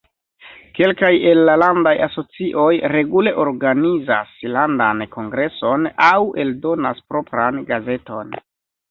Kelkaj 0.77 1.09
el 1.31 1.41
la 1.47 1.53
landaj 1.63 1.91
asocioj 2.05 2.69
regule 2.93 3.33
organizas 3.43 4.31
landan 4.53 5.03
kongreson 5.17 5.85
aŭ 6.07 6.15
eldonas 6.45 7.03
propran 7.13 7.61
gazeton. 7.69 8.33